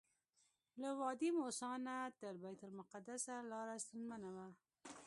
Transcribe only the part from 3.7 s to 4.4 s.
ستونزمنه